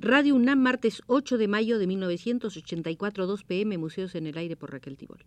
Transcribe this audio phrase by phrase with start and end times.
[0.00, 4.70] Radio UNAM, martes 8 de mayo de 1984, 2 pm, Museos en el Aire por
[4.70, 5.26] Raquel Tibol.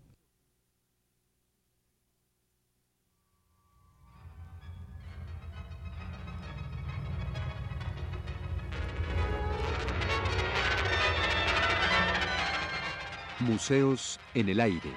[13.42, 14.90] Museos en el Aire.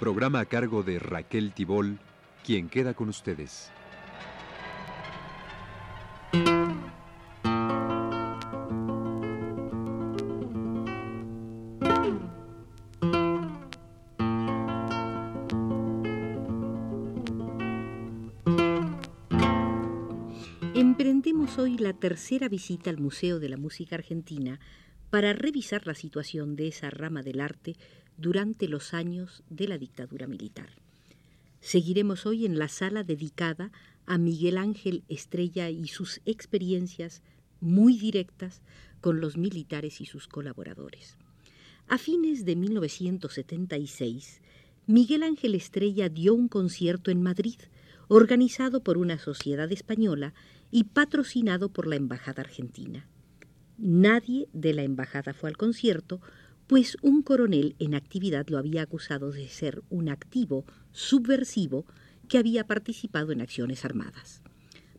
[0.00, 2.00] Programa a cargo de Raquel Tibol,
[2.44, 3.70] quien queda con ustedes.
[20.74, 24.58] Emprendemos hoy la tercera visita al Museo de la Música Argentina
[25.10, 27.76] para revisar la situación de esa rama del arte
[28.16, 30.70] durante los años de la dictadura militar.
[31.62, 33.70] Seguiremos hoy en la sala dedicada
[34.04, 37.22] a Miguel Ángel Estrella y sus experiencias
[37.60, 38.62] muy directas
[39.00, 41.16] con los militares y sus colaboradores.
[41.86, 44.40] A fines de 1976,
[44.88, 47.60] Miguel Ángel Estrella dio un concierto en Madrid,
[48.08, 50.34] organizado por una sociedad española
[50.72, 53.06] y patrocinado por la Embajada Argentina.
[53.78, 56.20] Nadie de la Embajada fue al concierto,
[56.66, 61.84] pues un coronel en actividad lo había acusado de ser un activo subversivo
[62.28, 64.42] que había participado en acciones armadas.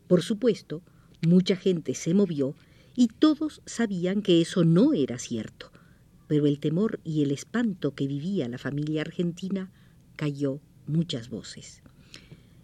[0.06, 0.82] Por supuesto,
[1.26, 2.54] mucha gente se movió
[2.94, 5.72] y todos sabían que eso no era cierto,
[6.28, 9.70] pero el temor y el espanto que vivía la familia argentina
[10.16, 11.82] cayó muchas voces.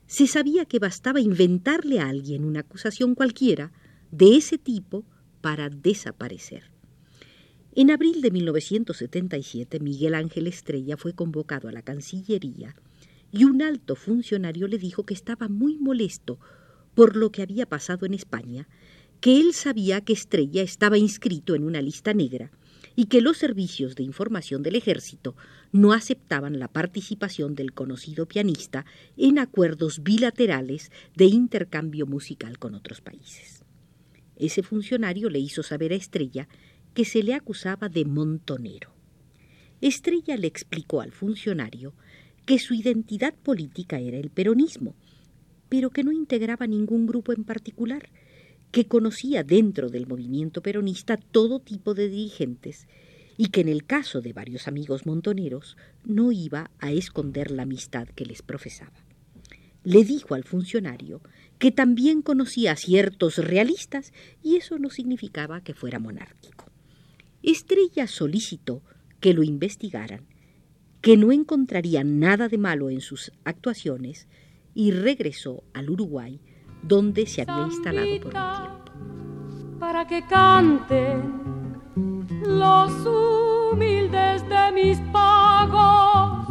[0.06, 3.72] Se sabía que bastaba inventarle a alguien una acusación cualquiera
[4.10, 5.04] de ese tipo
[5.40, 6.69] para desaparecer.
[7.72, 12.74] En abril de 1977, Miguel Ángel Estrella fue convocado a la Cancillería
[13.30, 16.40] y un alto funcionario le dijo que estaba muy molesto
[16.96, 18.68] por lo que había pasado en España,
[19.20, 22.50] que él sabía que Estrella estaba inscrito en una lista negra
[22.96, 25.36] y que los servicios de información del ejército
[25.70, 28.84] no aceptaban la participación del conocido pianista
[29.16, 33.64] en acuerdos bilaterales de intercambio musical con otros países.
[34.34, 36.48] Ese funcionario le hizo saber a Estrella
[36.94, 38.90] que se le acusaba de montonero.
[39.80, 41.94] Estrella le explicó al funcionario
[42.44, 44.94] que su identidad política era el peronismo,
[45.68, 48.10] pero que no integraba ningún grupo en particular,
[48.72, 52.86] que conocía dentro del movimiento peronista todo tipo de dirigentes
[53.36, 58.06] y que en el caso de varios amigos montoneros no iba a esconder la amistad
[58.08, 58.92] que les profesaba.
[59.82, 61.22] Le dijo al funcionario
[61.58, 64.12] que también conocía a ciertos realistas
[64.42, 66.69] y eso no significaba que fuera monárquico.
[67.42, 68.82] Estrella solicitó
[69.20, 70.26] que lo investigaran,
[71.00, 74.28] que no encontrarían nada de malo en sus actuaciones
[74.74, 76.40] y regresó al Uruguay,
[76.82, 79.78] donde se había instalado por un tiempo.
[79.78, 81.40] Para que canten
[82.44, 82.92] los
[83.72, 86.46] humildes de mis pagos.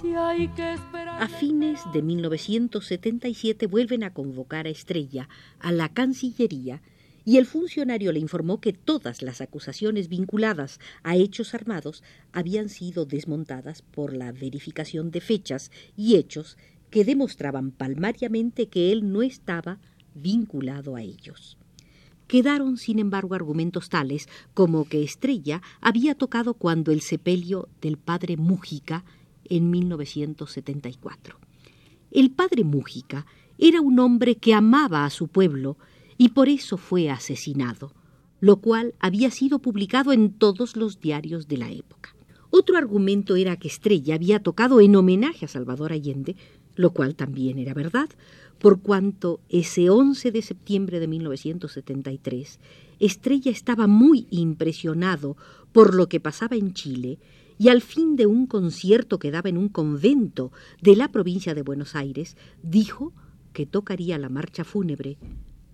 [0.00, 5.28] Si hay que esperar a fines de 1977 vuelven a convocar a Estrella
[5.58, 6.80] a la Cancillería
[7.30, 12.02] y el funcionario le informó que todas las acusaciones vinculadas a hechos armados
[12.32, 16.58] habían sido desmontadas por la verificación de fechas y hechos
[16.90, 19.78] que demostraban palmariamente que él no estaba
[20.12, 21.56] vinculado a ellos.
[22.26, 28.38] Quedaron, sin embargo, argumentos tales como que Estrella había tocado cuando el sepelio del padre
[28.38, 29.04] Mújica
[29.44, 31.38] en 1974.
[32.10, 33.24] El padre Mújica
[33.56, 35.76] era un hombre que amaba a su pueblo
[36.20, 37.94] y por eso fue asesinado,
[38.40, 42.14] lo cual había sido publicado en todos los diarios de la época.
[42.50, 46.36] Otro argumento era que Estrella había tocado en homenaje a Salvador Allende,
[46.74, 48.10] lo cual también era verdad,
[48.58, 52.60] por cuanto ese 11 de septiembre de 1973
[52.98, 55.38] Estrella estaba muy impresionado
[55.72, 57.18] por lo que pasaba en Chile
[57.56, 60.52] y al fin de un concierto que daba en un convento
[60.82, 63.14] de la provincia de Buenos Aires, dijo
[63.54, 65.16] que tocaría la marcha fúnebre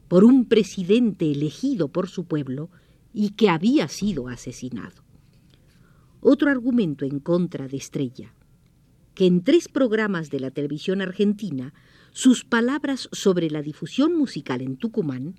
[0.09, 2.71] por un presidente elegido por su pueblo
[3.13, 5.05] y que había sido asesinado.
[6.21, 8.35] Otro argumento en contra de Estrella,
[9.15, 11.73] que en tres programas de la televisión argentina
[12.13, 15.37] sus palabras sobre la difusión musical en Tucumán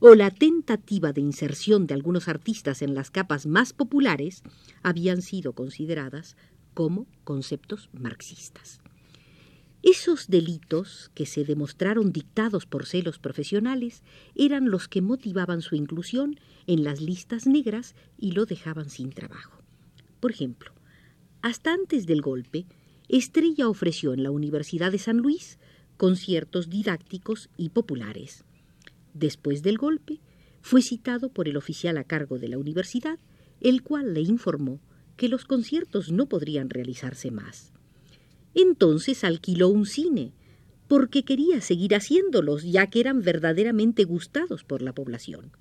[0.00, 4.42] o la tentativa de inserción de algunos artistas en las capas más populares
[4.82, 6.36] habían sido consideradas
[6.74, 8.80] como conceptos marxistas.
[9.82, 14.02] Esos delitos, que se demostraron dictados por celos profesionales,
[14.34, 19.62] eran los que motivaban su inclusión en las listas negras y lo dejaban sin trabajo.
[20.20, 20.72] Por ejemplo,
[21.42, 22.66] hasta antes del golpe,
[23.08, 25.58] Estrella ofreció en la Universidad de San Luis
[25.96, 28.44] conciertos didácticos y populares.
[29.14, 30.20] Después del golpe,
[30.60, 33.18] fue citado por el oficial a cargo de la universidad,
[33.60, 34.80] el cual le informó
[35.16, 37.72] que los conciertos no podrían realizarse más.
[38.60, 40.32] Entonces alquiló un cine,
[40.88, 45.52] porque quería seguir haciéndolos, ya que eran verdaderamente gustados por la población.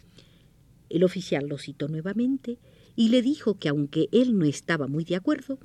[0.89, 2.57] El oficial lo citó nuevamente
[2.95, 5.59] y le dijo que aunque él no estaba muy de acuerdo,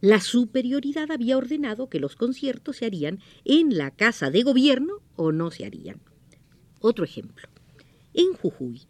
[0.00, 5.32] la superioridad había ordenado que los conciertos se harían en la casa de gobierno o
[5.32, 6.02] no se harían.
[6.78, 7.48] Otro ejemplo.
[8.12, 8.82] En Jujuy,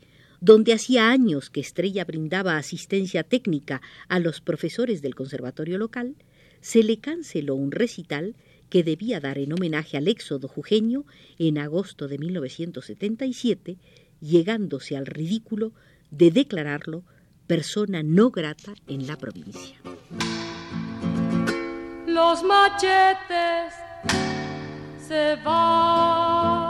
[0.43, 6.17] donde hacía años que Estrella brindaba asistencia técnica a los profesores del conservatorio local,
[6.65, 8.37] se le canceló un recital
[8.71, 11.05] que debía dar en homenaje al éxodo jujeño
[11.39, 13.77] en agosto de 1977,
[14.23, 15.73] llegándose al ridículo
[16.11, 17.05] de declararlo
[17.47, 19.77] persona no grata en la provincia.
[22.07, 23.75] Los machetes
[25.07, 26.64] se van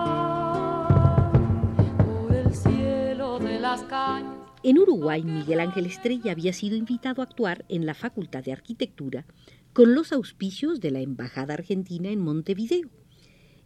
[4.64, 9.26] En Uruguay, Miguel Ángel Estrella había sido invitado a actuar en la Facultad de Arquitectura
[9.74, 12.88] con los auspicios de la Embajada Argentina en Montevideo.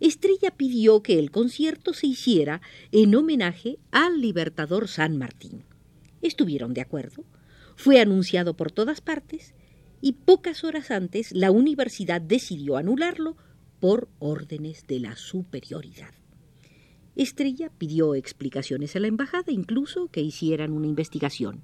[0.01, 5.63] Estrella pidió que el concierto se hiciera en homenaje al libertador San Martín.
[6.21, 7.23] Estuvieron de acuerdo.
[7.77, 9.55] Fue anunciado por todas partes
[10.01, 13.37] y pocas horas antes la universidad decidió anularlo
[13.79, 16.13] por órdenes de la superioridad.
[17.19, 21.63] Estrella pidió explicaciones a la embajada, incluso que hicieran una investigación.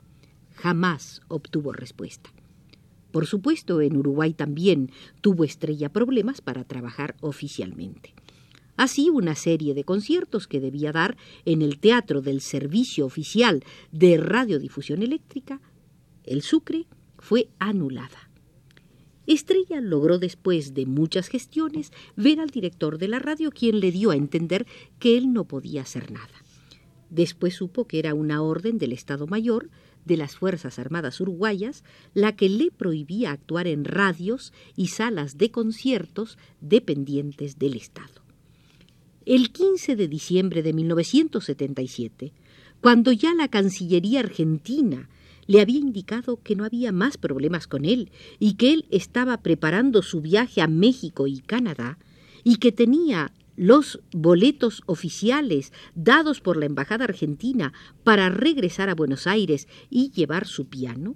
[0.57, 2.29] Jamás obtuvo respuesta.
[3.13, 4.91] Por supuesto, en Uruguay también
[5.21, 8.15] tuvo Estrella problemas para trabajar oficialmente.
[8.77, 13.63] Así, una serie de conciertos que debía dar en el Teatro del Servicio Oficial
[13.93, 15.61] de Radiodifusión Eléctrica,
[16.25, 16.87] el Sucre,
[17.17, 18.24] fue anulada.
[19.27, 24.11] Estrella logró después de muchas gestiones ver al director de la radio quien le dio
[24.11, 24.67] a entender
[24.99, 26.45] que él no podía hacer nada.
[27.11, 29.71] Después supo que era una orden del Estado Mayor
[30.05, 35.51] de las Fuerzas Armadas Uruguayas la que le prohibía actuar en radios y salas de
[35.51, 38.23] conciertos dependientes del Estado.
[39.25, 42.33] El 15 de diciembre de 1977,
[42.83, 45.09] cuando ya la Cancillería argentina
[45.47, 50.03] le había indicado que no había más problemas con él y que él estaba preparando
[50.03, 51.99] su viaje a México y Canadá
[52.43, 59.27] y que tenía los boletos oficiales dados por la Embajada Argentina para regresar a Buenos
[59.27, 61.15] Aires y llevar su piano,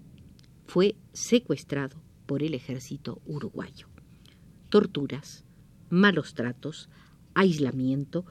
[0.66, 3.88] fue secuestrado por el ejército uruguayo.
[4.68, 5.44] Torturas,
[5.88, 6.88] malos tratos,
[7.34, 8.26] aislamiento,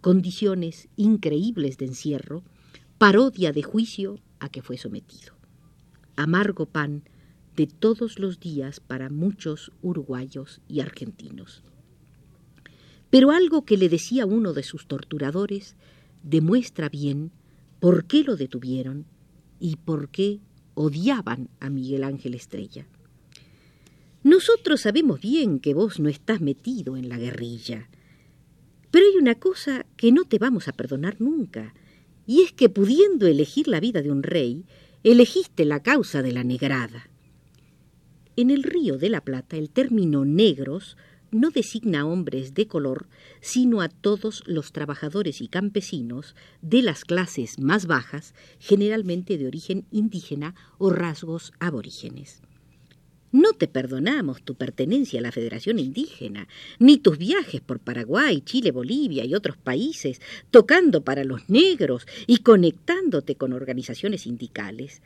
[0.00, 2.44] condiciones increíbles de encierro,
[2.98, 5.37] parodia de juicio a que fue sometido.
[6.18, 7.04] Amargo pan
[7.54, 11.62] de todos los días para muchos uruguayos y argentinos.
[13.08, 15.76] Pero algo que le decía uno de sus torturadores
[16.24, 17.30] demuestra bien
[17.78, 19.06] por qué lo detuvieron
[19.60, 20.40] y por qué
[20.74, 22.84] odiaban a Miguel Ángel Estrella.
[24.24, 27.88] Nosotros sabemos bien que vos no estás metido en la guerrilla,
[28.90, 31.74] pero hay una cosa que no te vamos a perdonar nunca,
[32.26, 34.64] y es que pudiendo elegir la vida de un rey,
[35.04, 37.08] elegiste la causa de la negrada.
[38.36, 40.96] En el río de la Plata el término negros
[41.30, 43.06] no designa hombres de color,
[43.40, 49.86] sino a todos los trabajadores y campesinos de las clases más bajas, generalmente de origen
[49.90, 52.40] indígena o rasgos aborígenes.
[53.30, 58.70] No te perdonamos tu pertenencia a la Federación Indígena, ni tus viajes por Paraguay, Chile,
[58.70, 60.20] Bolivia y otros países,
[60.50, 65.02] tocando para los negros y conectándote con organizaciones sindicales.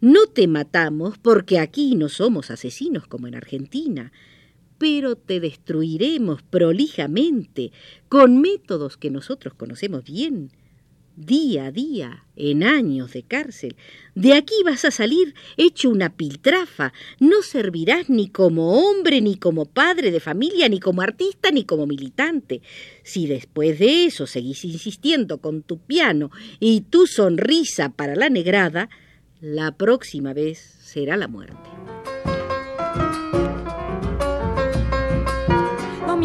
[0.00, 4.12] No te matamos porque aquí no somos asesinos como en Argentina
[4.82, 7.70] pero te destruiremos prolijamente
[8.08, 10.50] con métodos que nosotros conocemos bien,
[11.16, 13.76] día a día, en años de cárcel.
[14.14, 16.92] De aquí vas a salir hecho una piltrafa.
[17.20, 21.86] No servirás ni como hombre, ni como padre de familia, ni como artista, ni como
[21.86, 22.62] militante.
[23.02, 28.88] Si después de eso seguís insistiendo con tu piano y tu sonrisa para la negrada,
[29.40, 31.70] la próxima vez será la muerte.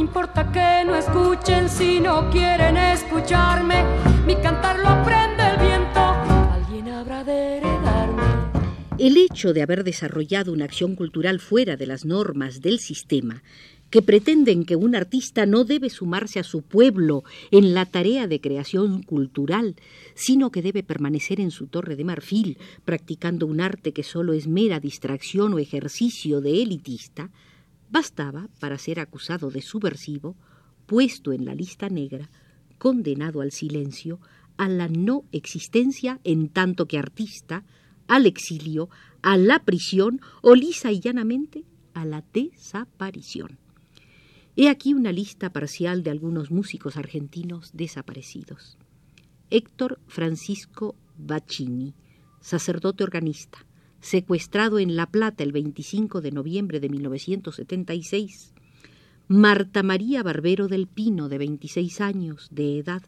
[0.07, 4.06] importa que no escuchen si no quieren escucharme.
[4.27, 8.23] Mi cantar lo aprende el viento, alguien habrá de heredarme.
[8.97, 13.41] El hecho de haber desarrollado una acción cultural fuera de las normas del sistema
[13.89, 18.41] que pretenden que un artista no debe sumarse a su pueblo en la tarea de
[18.41, 19.77] creación cultural,
[20.13, 24.45] sino que debe permanecer en su torre de marfil, practicando un arte que solo es
[24.45, 27.29] mera distracción o ejercicio de elitista,
[27.89, 30.35] bastaba para ser acusado de subversivo
[30.85, 32.29] puesto en la lista negra,
[32.77, 34.19] condenado al silencio,
[34.57, 37.63] a la no existencia en tanto que artista,
[38.07, 38.89] al exilio,
[39.21, 43.57] a la prisión o lisa y llanamente a la desaparición.
[44.55, 48.77] He aquí una lista parcial de algunos músicos argentinos desaparecidos.
[49.49, 51.93] Héctor Francisco Bacchini,
[52.41, 53.65] sacerdote organista,
[54.01, 58.53] secuestrado en La Plata el 25 de noviembre de 1976.
[59.29, 63.03] Marta María Barbero del Pino, de 26 años de edad,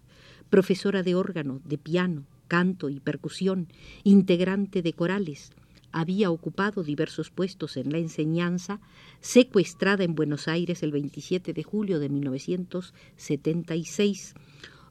[0.49, 3.69] profesora de órgano, de piano, canto y percusión,
[4.03, 5.53] integrante de corales,
[5.93, 8.81] había ocupado diversos puestos en la enseñanza,
[9.21, 14.33] secuestrada en Buenos Aires el 27 de julio de 1976.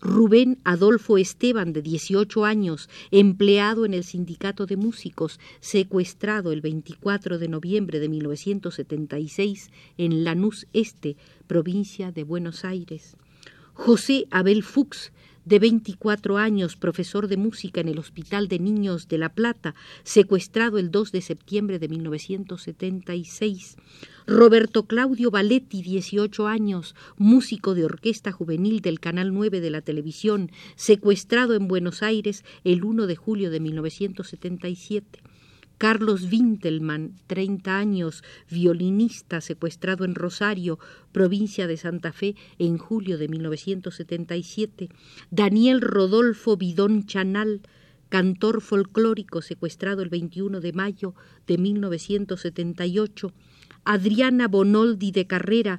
[0.00, 7.38] Rubén Adolfo Esteban, de 18 años, empleado en el Sindicato de Músicos, secuestrado el 24
[7.38, 13.16] de noviembre de 1976 en Lanús Este, provincia de Buenos Aires.
[13.74, 15.12] José Abel Fuchs,
[15.48, 20.76] de 24 años, profesor de música en el Hospital de Niños de La Plata, secuestrado
[20.78, 23.76] el 2 de septiembre de 1976.
[24.26, 30.50] Roberto Claudio Valetti, 18 años, músico de orquesta juvenil del Canal 9 de la televisión,
[30.76, 35.20] secuestrado en Buenos Aires el 1 de julio de 1977.
[35.78, 40.80] Carlos Wintelmann, 30 años, violinista secuestrado en Rosario,
[41.12, 44.88] provincia de Santa Fe, en julio de 1977.
[45.30, 47.62] Daniel Rodolfo Bidón Chanal,
[48.08, 51.14] cantor folclórico secuestrado el 21 de mayo
[51.46, 53.32] de 1978.
[53.84, 55.78] Adriana Bonoldi de Carrera,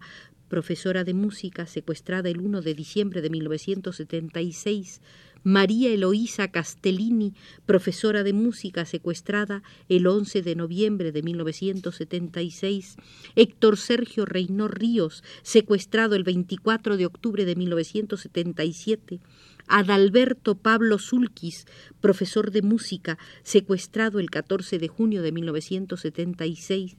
[0.50, 5.01] profesora de música, secuestrada el 1 de diciembre de 1976.
[5.44, 7.34] María Eloísa Castellini,
[7.65, 12.98] profesora de música secuestrada el 11 de noviembre de 1976,
[13.36, 19.22] Héctor Sergio Reynor Ríos, secuestrado el 24 de octubre de 1977,
[19.68, 21.65] Adalberto Pablo Zulquis,
[22.01, 26.98] profesor de música, secuestrado el 14 de junio de 1976,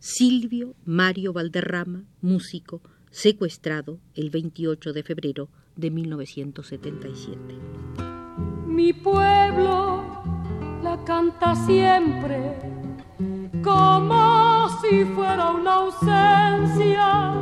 [0.00, 7.40] Silvio Mario Valderrama, músico, secuestrado el 28 de febrero de 1977.
[8.64, 10.22] Mi pueblo
[10.84, 12.54] la canta siempre
[13.64, 17.34] como si fuera una ausencia.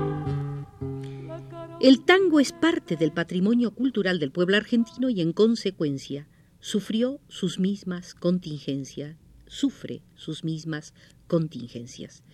[1.79, 6.27] El tango es parte del patrimonio cultural del pueblo argentino y en consecuencia
[6.61, 10.95] sufrió sus mismas contingencias, sufre sus mismas
[11.27, 12.25] contingencias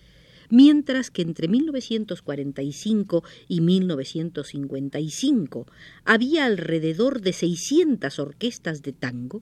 [0.53, 5.65] mientras que entre 1945 y 1955
[6.05, 9.41] había alrededor de 600 orquestas de tango,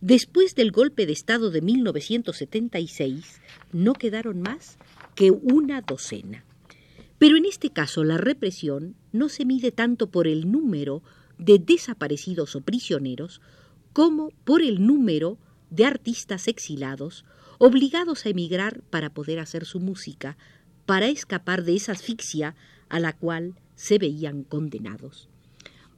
[0.00, 3.40] después del golpe de Estado de 1976
[3.72, 4.78] no quedaron más
[5.14, 6.44] que una docena.
[7.18, 11.04] Pero en este caso la represión no se mide tanto por el número
[11.38, 13.40] de desaparecidos o prisioneros
[13.92, 15.38] como por el número
[15.70, 17.24] de artistas exilados
[17.62, 20.38] obligados a emigrar para poder hacer su música,
[20.86, 22.56] para escapar de esa asfixia
[22.88, 25.28] a la cual se veían condenados.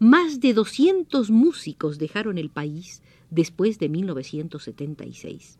[0.00, 3.00] Más de 200 músicos dejaron el país
[3.30, 5.56] después de 1976.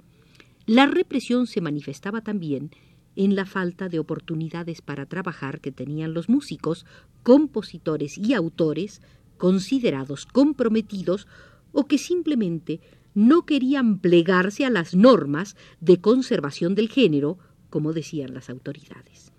[0.67, 2.73] La represión se manifestaba también
[3.15, 6.85] en la falta de oportunidades para trabajar que tenían los músicos,
[7.23, 9.03] compositores y autores
[9.39, 11.29] considerados comprometidos
[11.71, 12.81] o que simplemente
[13.15, 17.39] no querían plegarse a las normas de conservación del género,
[17.71, 19.33] como decían las autoridades.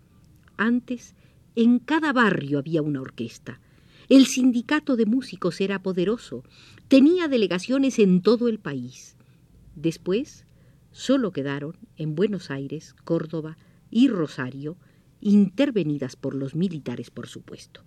[0.58, 1.16] Antes,
[1.56, 3.60] en cada barrio había una orquesta.
[4.10, 6.44] El sindicato de músicos era poderoso,
[6.88, 9.16] tenía delegaciones en todo el país.
[9.76, 10.46] Después,
[10.92, 13.58] solo quedaron en Buenos Aires, Córdoba
[13.90, 14.78] y Rosario,
[15.22, 17.82] intervenidas por los militares, por supuesto.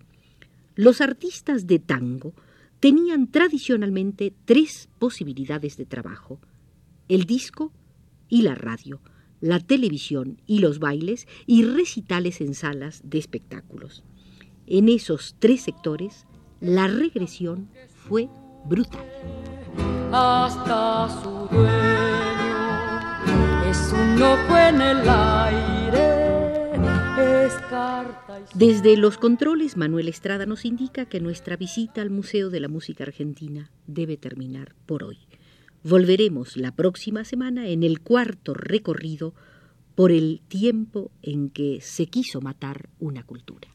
[0.75, 2.33] Los artistas de tango
[2.79, 6.39] tenían tradicionalmente tres posibilidades de trabajo,
[7.07, 7.71] el disco
[8.29, 9.01] y la radio,
[9.39, 14.03] la televisión y los bailes y recitales en salas de espectáculos.
[14.65, 16.25] En esos tres sectores,
[16.59, 17.69] la regresión
[18.07, 18.29] fue
[18.65, 19.05] brutal.
[20.11, 22.57] Hasta su dueño
[23.69, 24.21] es un
[24.57, 25.76] en el aire
[28.53, 33.03] desde los controles, Manuel Estrada nos indica que nuestra visita al Museo de la Música
[33.03, 35.19] Argentina debe terminar por hoy.
[35.83, 39.33] Volveremos la próxima semana en el cuarto recorrido
[39.95, 43.69] por el tiempo en que se quiso matar una cultura.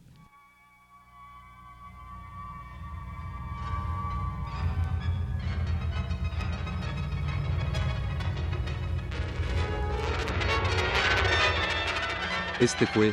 [12.60, 13.12] Este fue